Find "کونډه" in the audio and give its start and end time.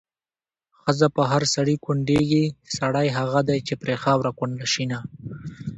4.37-4.65